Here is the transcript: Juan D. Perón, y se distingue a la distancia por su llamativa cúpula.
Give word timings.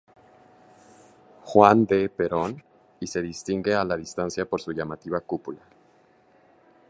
Juan 1.43 1.85
D. 1.85 2.09
Perón, 2.09 2.63
y 2.99 3.05
se 3.05 3.21
distingue 3.21 3.75
a 3.75 3.83
la 3.85 3.95
distancia 3.95 4.45
por 4.47 4.59
su 4.59 4.71
llamativa 4.71 5.19
cúpula. 5.21 5.61